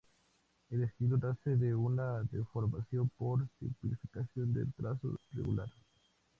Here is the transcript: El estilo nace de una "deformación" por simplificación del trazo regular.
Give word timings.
El 0.71 0.81
estilo 0.85 1.15
nace 1.15 1.57
de 1.57 1.75
una 1.75 2.23
"deformación" 2.23 3.11
por 3.19 3.47
simplificación 3.59 4.51
del 4.51 4.73
trazo 4.73 5.15
regular. 5.31 5.69